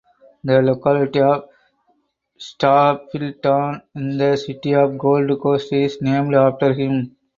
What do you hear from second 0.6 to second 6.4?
locality of Stapylton in the City of Gold Coast is named